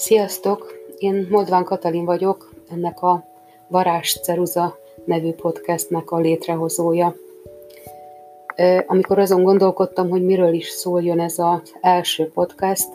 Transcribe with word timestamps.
Sziasztok! 0.00 0.72
Én 0.98 1.26
Modván 1.30 1.64
Katalin 1.64 2.04
vagyok, 2.04 2.52
ennek 2.70 3.02
a 3.02 3.24
Varázs 3.68 4.20
Ceruza 4.20 4.78
nevű 5.04 5.32
podcastnek 5.32 6.10
a 6.10 6.18
létrehozója. 6.18 7.14
Amikor 8.86 9.18
azon 9.18 9.42
gondolkodtam, 9.42 10.08
hogy 10.08 10.24
miről 10.24 10.52
is 10.52 10.68
szóljon 10.68 11.20
ez 11.20 11.38
az 11.38 11.74
első 11.80 12.30
podcast, 12.34 12.88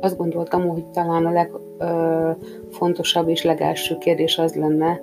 azt 0.00 0.16
gondoltam, 0.16 0.68
hogy 0.68 0.86
talán 0.86 1.26
a 1.26 1.46
legfontosabb 1.78 3.28
és 3.28 3.42
legelső 3.42 3.98
kérdés 3.98 4.38
az 4.38 4.54
lenne, 4.54 5.00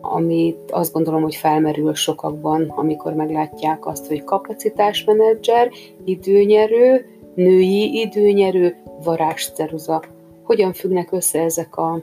amit 0.00 0.70
azt 0.70 0.92
gondolom, 0.92 1.22
hogy 1.22 1.34
felmerül 1.34 1.94
sokakban, 1.94 2.72
amikor 2.76 3.12
meglátják 3.12 3.86
azt, 3.86 4.06
hogy 4.06 4.24
kapacitásmenedzser, 4.24 5.70
időnyerő, 6.04 7.06
női 7.34 8.00
időnyerő, 8.00 8.76
varázsceruza. 9.04 10.02
Hogyan 10.42 10.72
függnek 10.72 11.12
össze 11.12 11.42
ezek 11.42 11.76
a 11.76 12.02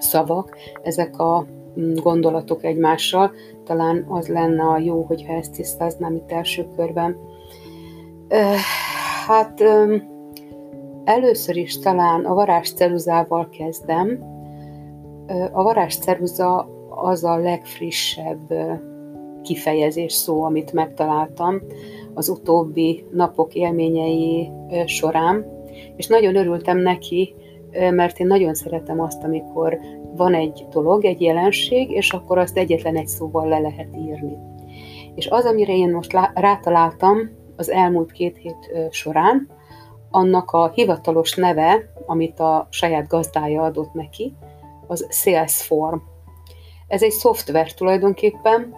szavak, 0.00 0.56
ezek 0.82 1.18
a 1.18 1.46
mm, 1.80 1.94
gondolatok 1.94 2.64
egymással? 2.64 3.32
Talán 3.64 4.04
az 4.08 4.28
lenne 4.28 4.62
a 4.62 4.78
jó, 4.78 5.02
hogyha 5.02 5.32
ezt 5.32 5.52
tisztáznám 5.52 6.14
itt 6.14 6.32
első 6.32 6.66
körben. 6.76 7.16
Hát 9.26 9.62
először 11.04 11.56
is 11.56 11.78
talán 11.78 12.24
a 12.24 12.34
varázsceruzával 12.34 13.48
kezdem. 13.48 14.24
A 15.52 15.62
varázsceruza 15.62 16.68
az 16.88 17.24
a 17.24 17.36
legfrissebb 17.36 18.52
kifejezés 19.42 20.12
szó, 20.12 20.42
amit 20.42 20.72
megtaláltam 20.72 21.60
az 22.14 22.28
utóbbi 22.28 23.04
napok 23.10 23.54
élményei 23.54 24.50
során, 24.84 25.46
és 25.96 26.06
nagyon 26.06 26.36
örültem 26.36 26.78
neki, 26.78 27.34
mert 27.90 28.18
én 28.18 28.26
nagyon 28.26 28.54
szeretem 28.54 29.00
azt, 29.00 29.24
amikor 29.24 29.78
van 30.16 30.34
egy 30.34 30.66
dolog, 30.70 31.04
egy 31.04 31.20
jelenség, 31.20 31.90
és 31.90 32.12
akkor 32.12 32.38
azt 32.38 32.56
egyetlen 32.56 32.96
egy 32.96 33.06
szóval 33.06 33.48
le 33.48 33.58
lehet 33.58 33.96
írni. 33.96 34.36
És 35.14 35.28
az, 35.28 35.44
amire 35.44 35.76
én 35.76 35.90
most 35.90 36.16
rátaláltam 36.34 37.18
az 37.56 37.70
elmúlt 37.70 38.12
két 38.12 38.36
hét 38.36 38.90
során, 38.90 39.48
annak 40.10 40.50
a 40.50 40.70
hivatalos 40.74 41.34
neve, 41.34 41.92
amit 42.06 42.40
a 42.40 42.66
saját 42.70 43.08
gazdája 43.08 43.62
adott 43.62 43.92
neki, 43.92 44.34
az 44.86 45.06
Salesform. 45.10 45.98
Ez 46.88 47.02
egy 47.02 47.10
szoftver 47.10 47.72
tulajdonképpen, 47.72 48.74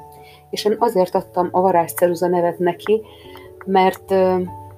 és 0.53 0.65
én 0.65 0.77
azért 0.79 1.15
adtam 1.15 1.49
a 1.51 1.61
varázsceruza 1.61 2.29
nevet 2.29 2.59
neki, 2.59 3.03
mert 3.65 4.15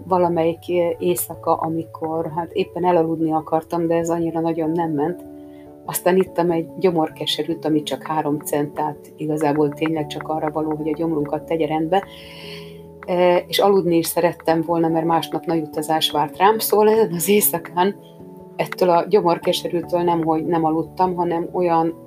valamelyik 0.06 0.68
éjszaka, 0.98 1.54
amikor 1.54 2.32
hát 2.36 2.52
éppen 2.52 2.84
elaludni 2.84 3.32
akartam, 3.32 3.86
de 3.86 3.94
ez 3.94 4.10
annyira 4.10 4.40
nagyon 4.40 4.70
nem 4.70 4.90
ment, 4.90 5.24
aztán 5.84 6.16
ittam 6.16 6.50
egy 6.50 6.68
gyomorkeserűt, 6.78 7.64
ami 7.64 7.82
csak 7.82 8.06
három 8.06 8.38
cent, 8.38 8.74
tehát 8.74 9.12
igazából 9.16 9.68
tényleg 9.68 10.06
csak 10.06 10.28
arra 10.28 10.50
való, 10.50 10.74
hogy 10.74 10.88
a 10.88 10.96
gyomrunkat 10.96 11.42
tegye 11.42 11.66
rendbe, 11.66 12.04
és 13.46 13.58
aludni 13.58 13.96
is 13.96 14.06
szerettem 14.06 14.62
volna, 14.62 14.88
mert 14.88 15.06
másnap 15.06 15.44
nagy 15.44 15.62
utazás 15.62 16.10
várt 16.10 16.36
rám, 16.36 16.58
szóval 16.58 16.88
ezen 16.88 17.12
az 17.12 17.28
éjszakán 17.28 17.96
ettől 18.56 18.90
a 18.90 19.06
gyomorkeserűtől 19.08 20.00
nem, 20.00 20.24
hogy 20.24 20.46
nem 20.46 20.64
aludtam, 20.64 21.14
hanem 21.14 21.48
olyan 21.52 22.03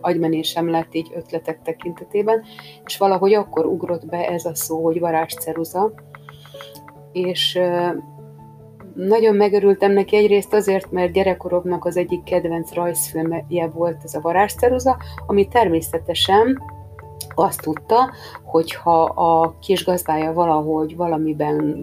agymenésem 0.00 0.70
lett 0.70 0.94
így 0.94 1.12
ötletek 1.14 1.62
tekintetében, 1.62 2.42
és 2.84 2.98
valahogy 2.98 3.34
akkor 3.34 3.66
ugrott 3.66 4.06
be 4.06 4.28
ez 4.28 4.44
a 4.44 4.54
szó, 4.54 4.84
hogy 4.84 5.00
varázsceruza, 5.00 5.92
és 7.12 7.60
nagyon 8.94 9.34
megörültem 9.34 9.92
neki 9.92 10.16
egyrészt 10.16 10.54
azért, 10.54 10.90
mert 10.90 11.12
gyerekkoromnak 11.12 11.84
az 11.84 11.96
egyik 11.96 12.22
kedvenc 12.22 12.72
rajzfilmje 12.72 13.68
volt 13.68 14.00
ez 14.04 14.14
a 14.14 14.20
varázsceruza, 14.20 14.96
ami 15.26 15.48
természetesen 15.48 16.62
azt 17.34 17.60
tudta, 17.60 18.10
hogy 18.44 18.74
ha 18.74 19.02
a 19.02 19.54
kis 19.60 19.84
gazdája 19.84 20.32
valahogy 20.32 20.96
valamiben 20.96 21.76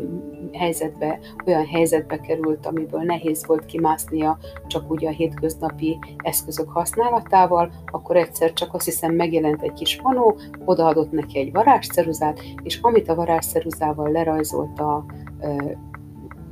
helyzetbe, 0.53 1.19
olyan 1.46 1.66
helyzetbe 1.66 2.19
került, 2.19 2.66
amiből 2.66 3.02
nehéz 3.02 3.46
volt 3.46 3.66
kimásznia 3.66 4.38
csak 4.68 4.91
ugye 4.91 5.08
a 5.08 5.12
hétköznapi 5.12 6.00
eszközök 6.18 6.69
használatával, 6.69 7.72
akkor 7.85 8.16
egyszer 8.16 8.53
csak 8.53 8.74
azt 8.74 8.85
hiszem 8.85 9.13
megjelent 9.13 9.62
egy 9.62 9.74
kis 9.74 10.02
manó, 10.02 10.38
odaadott 10.66 11.12
neki 11.12 11.40
egy 11.40 11.52
varázsceruzát, 11.52 12.40
és 12.63 12.80
amit 12.81 13.09
a 13.09 13.16
varázsceruzával 13.16 14.12
lerajzolt 14.12 14.80
a 14.80 15.06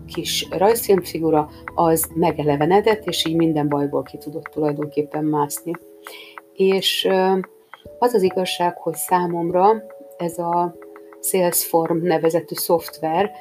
kis 0.06 0.48
rajzfilmfigura, 0.52 1.50
az 1.76 2.10
megelevenedett, 2.14 3.06
és 3.06 3.26
így 3.26 3.36
minden 3.36 3.70
bajból 3.70 4.04
ki 4.04 4.18
tudott 4.18 4.44
tulajdonképpen 4.44 5.24
mászni. 5.24 5.72
És 6.54 7.10
az 8.00 8.14
az 8.14 8.22
igazság, 8.22 8.78
hogy 8.78 8.96
számomra 8.96 9.84
ez 10.18 10.38
a 10.38 10.76
Salesform 11.22 11.98
nevezetű 11.98 12.56
szoftver, 12.56 13.32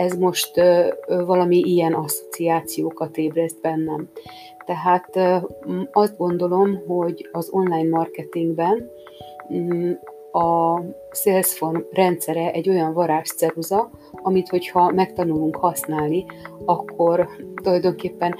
ez 0.00 0.16
most 0.16 0.60
valami 1.06 1.56
ilyen 1.56 1.92
asszociációkat 1.92 3.16
ébreszt 3.16 3.60
bennem. 3.60 4.08
Tehát 4.66 5.18
azt 5.92 6.16
gondolom, 6.16 6.82
hogy 6.86 7.28
az 7.32 7.48
online 7.50 7.88
marketingben 7.88 8.90
a 10.32 10.80
Salesform 11.12 11.78
rendszere 11.90 12.52
egy 12.52 12.68
olyan 12.68 12.92
varázsceruza, 12.92 13.90
amit 14.12 14.48
hogyha 14.48 14.90
megtanulunk 14.90 15.56
használni, 15.56 16.24
akkor 16.64 17.28
tulajdonképpen 17.62 18.34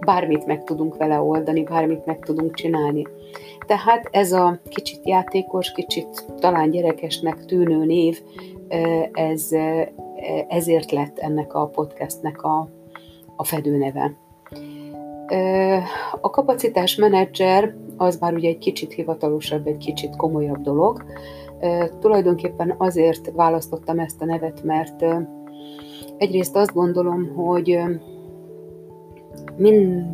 bármit 0.00 0.46
meg 0.46 0.64
tudunk 0.64 0.96
vele 0.96 1.20
oldani, 1.20 1.62
bármit 1.62 2.06
meg 2.06 2.18
tudunk 2.18 2.54
csinálni. 2.54 3.06
Tehát 3.66 4.08
ez 4.10 4.32
a 4.32 4.60
kicsit 4.68 5.06
játékos, 5.06 5.72
kicsit 5.72 6.24
talán 6.38 6.70
gyerekesnek 6.70 7.44
tűnő 7.44 7.84
név, 7.84 8.22
ez, 9.12 9.50
ezért 10.48 10.90
lett 10.90 11.18
ennek 11.18 11.54
a 11.54 11.66
podcastnek 11.66 12.42
a, 12.42 12.68
a 13.36 13.44
fedőneve. 13.44 14.16
A 16.20 16.30
kapacitás 16.30 16.96
menedzser 16.96 17.74
az 17.96 18.18
már 18.18 18.34
ugye 18.34 18.48
egy 18.48 18.58
kicsit 18.58 18.92
hivatalosabb, 18.92 19.66
egy 19.66 19.76
kicsit 19.76 20.16
komolyabb 20.16 20.60
dolog. 20.60 21.04
Tulajdonképpen 22.00 22.74
azért 22.78 23.32
választottam 23.34 23.98
ezt 23.98 24.22
a 24.22 24.24
nevet, 24.24 24.62
mert 24.62 25.04
egyrészt 26.16 26.56
azt 26.56 26.72
gondolom, 26.72 27.34
hogy 27.34 27.78
mind, 29.56 30.06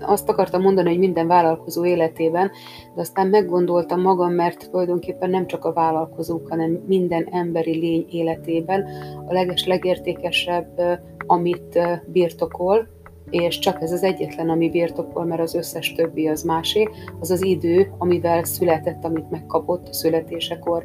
azt 0.00 0.28
akartam 0.28 0.62
mondani, 0.62 0.88
hogy 0.88 0.98
minden 0.98 1.26
vállalkozó 1.26 1.84
életében, 1.84 2.50
de 2.94 3.00
aztán 3.00 3.26
meggondoltam 3.26 4.00
magam, 4.00 4.32
mert 4.32 4.70
tulajdonképpen 4.70 5.30
nem 5.30 5.46
csak 5.46 5.64
a 5.64 5.72
vállalkozók, 5.72 6.48
hanem 6.48 6.82
minden 6.86 7.28
emberi 7.30 7.78
lény 7.78 8.06
életében 8.10 8.86
a 9.26 9.32
leges 9.32 9.66
legértékesebb, 9.66 10.80
amit 11.26 11.78
birtokol, 12.06 12.88
és 13.30 13.58
csak 13.58 13.82
ez 13.82 13.92
az 13.92 14.02
egyetlen, 14.02 14.48
ami 14.48 14.70
birtokol, 14.70 15.24
mert 15.24 15.40
az 15.40 15.54
összes 15.54 15.92
többi 15.92 16.28
az 16.28 16.42
másé, 16.42 16.88
az 17.20 17.30
az 17.30 17.44
idő, 17.44 17.92
amivel 17.98 18.44
született, 18.44 19.04
amit 19.04 19.30
megkapott 19.30 19.88
a 19.88 19.92
születésekor. 19.92 20.84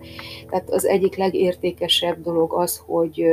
Tehát 0.50 0.70
az 0.70 0.86
egyik 0.86 1.16
legértékesebb 1.16 2.22
dolog 2.22 2.54
az, 2.54 2.82
hogy 2.86 3.24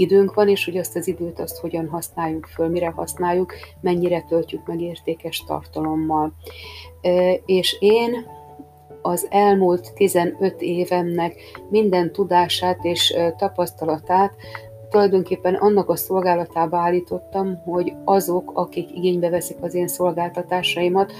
időnk 0.00 0.34
van, 0.34 0.48
és 0.48 0.64
hogy 0.64 0.76
azt 0.76 0.96
az 0.96 1.08
időt 1.08 1.40
azt 1.40 1.58
hogyan 1.58 1.88
használjuk 1.88 2.46
föl, 2.46 2.68
mire 2.68 2.90
használjuk, 2.90 3.54
mennyire 3.80 4.24
töltjük 4.28 4.66
meg 4.66 4.80
értékes 4.80 5.44
tartalommal. 5.46 6.32
És 7.46 7.76
én 7.80 8.26
az 9.02 9.26
elmúlt 9.30 9.92
15 9.94 10.60
évemnek 10.60 11.34
minden 11.68 12.12
tudását 12.12 12.84
és 12.84 13.14
tapasztalatát 13.36 14.34
tulajdonképpen 14.90 15.54
annak 15.54 15.88
a 15.88 15.96
szolgálatába 15.96 16.78
állítottam, 16.78 17.62
hogy 17.64 17.92
azok, 18.04 18.50
akik 18.54 18.96
igénybe 18.96 19.28
veszik 19.28 19.56
az 19.60 19.74
én 19.74 19.88
szolgáltatásaimat, 19.88 21.12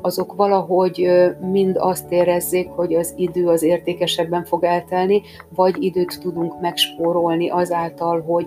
azok 0.00 0.34
valahogy 0.34 1.10
mind 1.40 1.76
azt 1.78 2.12
érezzék, 2.12 2.68
hogy 2.68 2.94
az 2.94 3.12
idő 3.16 3.48
az 3.48 3.62
értékesebben 3.62 4.44
fog 4.44 4.64
eltelni, 4.64 5.22
vagy 5.54 5.82
időt 5.82 6.20
tudunk 6.20 6.60
megspórolni 6.60 7.50
azáltal, 7.50 8.20
hogy 8.22 8.46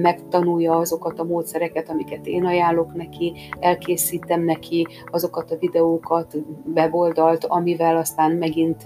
megtanulja 0.00 0.76
azokat 0.76 1.18
a 1.18 1.24
módszereket, 1.24 1.88
amiket 1.88 2.26
én 2.26 2.44
ajánlok 2.44 2.94
neki, 2.94 3.32
elkészítem 3.60 4.44
neki 4.44 4.86
azokat 5.10 5.50
a 5.50 5.56
videókat, 5.58 6.36
weboldalt, 6.74 7.44
amivel 7.44 7.96
aztán 7.96 8.30
megint 8.30 8.82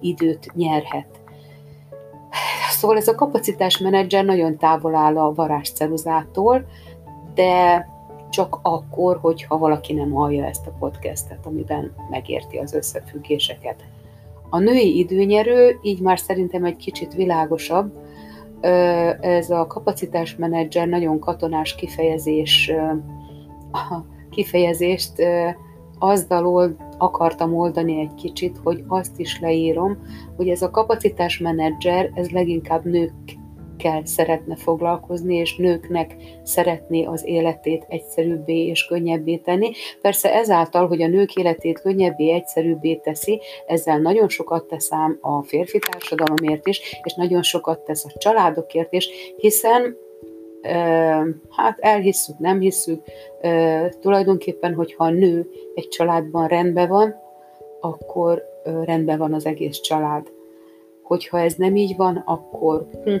időt 0.00 0.54
nyerhet. 0.54 1.23
Szóval 2.84 2.98
ez 2.98 3.08
a 3.08 3.14
kapacitásmenedzser 3.14 4.24
nagyon 4.24 4.56
távol 4.56 4.94
áll 4.94 5.18
a 5.18 5.34
varázsceruzától, 5.34 6.66
de 7.34 7.86
csak 8.30 8.58
akkor, 8.62 9.18
hogyha 9.20 9.58
valaki 9.58 9.92
nem 9.92 10.10
hallja 10.10 10.44
ezt 10.44 10.66
a 10.66 10.76
podcastet, 10.78 11.46
amiben 11.46 11.94
megérti 12.10 12.56
az 12.56 12.74
összefüggéseket. 12.74 13.84
A 14.50 14.58
női 14.58 14.98
időnyerő 14.98 15.78
így 15.82 16.00
már 16.00 16.18
szerintem 16.18 16.64
egy 16.64 16.76
kicsit 16.76 17.14
világosabb. 17.14 17.92
Ez 19.20 19.50
a 19.50 19.66
kapacitásmenedzser 19.66 20.88
nagyon 20.88 21.18
katonás 21.18 21.74
kifejezés 21.74 22.72
kifejezést 24.30 25.12
azzal 25.98 26.46
akartam 26.98 27.56
oldani 27.56 28.00
egy 28.00 28.14
kicsit, 28.14 28.58
hogy 28.62 28.84
azt 28.88 29.18
is 29.18 29.40
leírom, 29.40 29.98
hogy 30.36 30.48
ez 30.48 30.62
a 30.62 30.70
kapacitásmenedzser, 30.70 32.10
ez 32.14 32.30
leginkább 32.30 32.84
nőkkel 32.84 34.04
szeretne 34.04 34.56
foglalkozni, 34.56 35.34
és 35.34 35.56
nőknek 35.56 36.16
szeretné 36.42 37.04
az 37.04 37.24
életét 37.26 37.84
egyszerűbbé 37.88 38.66
és 38.66 38.86
könnyebbé 38.86 39.36
tenni. 39.36 39.70
Persze 40.00 40.34
ezáltal, 40.34 40.86
hogy 40.86 41.02
a 41.02 41.08
nők 41.08 41.34
életét 41.34 41.80
könnyebbé, 41.80 42.30
egyszerűbbé 42.30 42.94
teszi, 42.94 43.40
ezzel 43.66 43.98
nagyon 43.98 44.28
sokat 44.28 44.64
teszem 44.66 45.18
a 45.20 45.42
férfi 45.42 45.78
társadalomért 45.78 46.66
is, 46.66 47.00
és 47.02 47.14
nagyon 47.14 47.42
sokat 47.42 47.80
tesz 47.80 48.04
a 48.04 48.18
családokért 48.18 48.92
is, 48.92 49.08
hiszen 49.36 49.96
hát 51.50 51.78
elhisszük, 51.78 52.38
nem 52.38 52.60
hisszük, 52.60 53.02
tulajdonképpen, 54.00 54.74
hogyha 54.74 55.04
a 55.04 55.10
nő 55.10 55.50
egy 55.74 55.88
családban 55.88 56.48
rendben 56.48 56.88
van, 56.88 57.14
akkor 57.80 58.42
rendben 58.84 59.18
van 59.18 59.34
az 59.34 59.46
egész 59.46 59.80
család. 59.80 60.32
Hogyha 61.02 61.40
ez 61.40 61.54
nem 61.54 61.76
így 61.76 61.96
van, 61.96 62.22
akkor, 62.26 62.86
hm, 63.04 63.14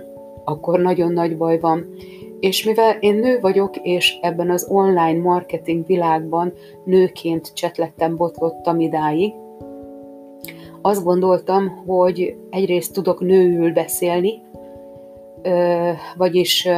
akkor 0.44 0.80
nagyon 0.80 1.12
nagy 1.12 1.36
baj 1.36 1.60
van. 1.60 1.94
És 2.40 2.64
mivel 2.64 2.96
én 3.00 3.14
nő 3.14 3.40
vagyok, 3.40 3.76
és 3.76 4.18
ebben 4.22 4.50
az 4.50 4.66
online 4.70 5.20
marketing 5.20 5.86
világban 5.86 6.52
nőként 6.84 7.52
csetlettem, 7.54 8.16
botlottam 8.16 8.80
idáig, 8.80 9.32
azt 10.86 11.04
gondoltam, 11.04 11.68
hogy 11.86 12.36
egyrészt 12.50 12.92
tudok 12.92 13.20
nőül 13.20 13.72
beszélni, 13.72 14.42
vagyis 16.16 16.68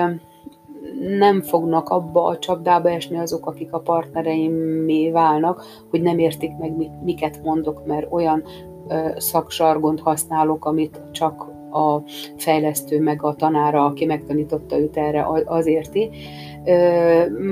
nem 1.18 1.42
fognak 1.42 1.88
abba 1.88 2.24
a 2.24 2.38
csapdába 2.38 2.90
esni 2.90 3.18
azok, 3.18 3.46
akik 3.46 3.72
a 3.72 3.80
partnereimé 3.80 5.10
válnak, 5.10 5.64
hogy 5.90 6.02
nem 6.02 6.18
értik 6.18 6.56
meg, 6.58 6.76
mit, 6.76 7.02
miket 7.02 7.42
mondok, 7.42 7.86
mert 7.86 8.12
olyan 8.12 8.44
ö, 8.88 9.08
szaksargont 9.16 10.00
használok, 10.00 10.64
amit 10.64 11.00
csak 11.12 11.54
a 11.76 12.02
fejlesztő 12.36 13.00
meg 13.00 13.22
a 13.22 13.34
tanára, 13.34 13.84
aki 13.84 14.04
megtanította 14.04 14.78
őt 14.78 14.96
erre, 14.96 15.26
az 15.44 15.66
érti. 15.66 16.10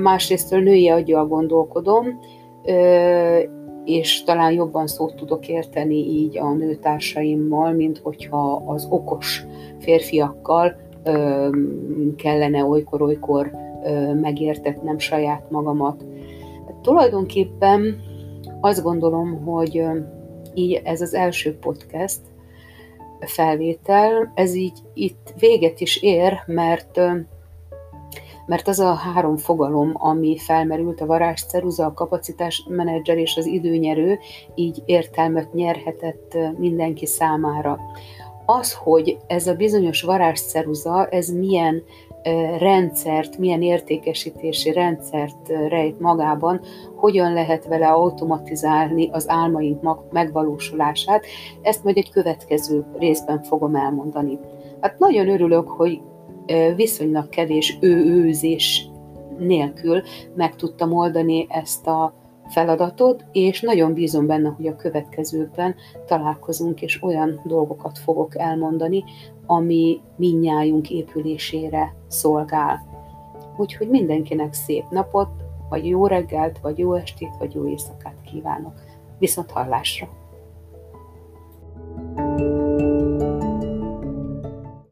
Másrésztől 0.01 0.59
női 0.59 0.89
aggyal 0.89 1.27
gondolkodom, 1.27 2.19
és 3.85 4.23
talán 4.23 4.51
jobban 4.51 4.87
szót 4.87 5.15
tudok 5.15 5.47
érteni 5.47 5.95
így 5.95 6.37
a 6.37 6.53
nőtársaimmal, 6.53 7.71
mint 7.71 7.97
hogyha 7.97 8.63
az 8.65 8.87
okos 8.89 9.45
férfiakkal 9.79 10.75
kellene 12.15 12.65
olykor-olykor 12.65 13.51
megértetnem 14.21 14.97
saját 14.97 15.51
magamat. 15.51 16.05
Tulajdonképpen 16.81 18.01
azt 18.61 18.83
gondolom, 18.83 19.45
hogy 19.45 19.83
így 20.53 20.81
ez 20.83 21.01
az 21.01 21.13
első 21.13 21.57
podcast 21.57 22.19
felvétel, 23.19 24.31
ez 24.35 24.55
így 24.55 24.77
itt 24.93 25.33
véget 25.39 25.79
is 25.79 26.01
ér, 26.01 26.33
mert 26.45 26.99
mert 28.45 28.67
az 28.67 28.79
a 28.79 28.93
három 28.93 29.37
fogalom, 29.37 29.91
ami 29.93 30.37
felmerült, 30.37 31.01
a 31.01 31.05
varázsceruza, 31.05 31.85
a 31.85 31.93
kapacitás 31.93 32.65
menedzser 32.69 33.17
és 33.17 33.37
az 33.37 33.45
időnyerő, 33.45 34.19
így 34.55 34.81
értelmet 34.85 35.53
nyerhetett 35.53 36.37
mindenki 36.57 37.05
számára 37.05 37.79
az, 38.45 38.73
hogy 38.73 39.17
ez 39.27 39.47
a 39.47 39.53
bizonyos 39.55 40.01
varázsszeruza, 40.01 41.07
ez 41.07 41.29
milyen 41.29 41.83
rendszert, 42.59 43.37
milyen 43.37 43.61
értékesítési 43.61 44.71
rendszert 44.71 45.47
rejt 45.67 45.99
magában, 45.99 46.61
hogyan 46.95 47.33
lehet 47.33 47.65
vele 47.67 47.87
automatizálni 47.87 49.09
az 49.11 49.29
álmaink 49.29 50.11
megvalósulását, 50.11 51.25
ezt 51.61 51.83
majd 51.83 51.97
egy 51.97 52.11
következő 52.11 52.85
részben 52.97 53.43
fogom 53.43 53.75
elmondani. 53.75 54.39
Hát 54.81 54.99
nagyon 54.99 55.29
örülök, 55.29 55.67
hogy 55.67 56.01
viszonylag 56.75 57.29
kevés 57.29 57.77
ő-őzés 57.81 58.89
nélkül 59.37 60.01
meg 60.35 60.55
tudtam 60.55 60.93
oldani 60.93 61.47
ezt 61.49 61.87
a 61.87 62.13
feladatot, 62.47 63.25
és 63.31 63.61
nagyon 63.61 63.93
bízom 63.93 64.25
benne, 64.27 64.49
hogy 64.49 64.67
a 64.67 64.75
következőkben 64.75 65.75
találkozunk, 66.05 66.81
és 66.81 67.03
olyan 67.03 67.41
dolgokat 67.45 67.97
fogok 67.97 68.37
elmondani, 68.37 69.03
ami 69.45 70.01
minnyájunk 70.15 70.89
épülésére 70.89 71.95
szolgál. 72.07 72.81
Úgyhogy 73.57 73.89
mindenkinek 73.89 74.53
szép 74.53 74.83
napot, 74.89 75.29
vagy 75.69 75.87
jó 75.87 76.07
reggelt, 76.07 76.59
vagy 76.59 76.77
jó 76.77 76.93
estét, 76.93 77.35
vagy 77.39 77.53
jó 77.53 77.67
éjszakát 77.67 78.21
kívánok. 78.31 78.73
Viszont 79.19 79.51
hallásra! 79.51 80.24